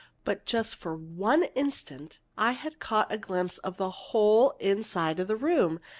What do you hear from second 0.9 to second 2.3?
one instant